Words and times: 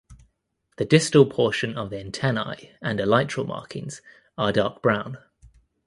The 0.77 0.85
distal 0.85 1.27
portion 1.27 1.77
of 1.77 1.91
the 1.91 1.99
antennae 1.99 2.71
and 2.81 2.97
elytral 2.97 3.45
margins 3.45 4.01
are 4.35 4.51
dark 4.51 4.81
brown. 4.81 5.19